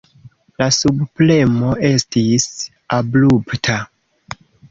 [0.61, 2.47] La subpremo estis
[2.99, 3.79] abrupta.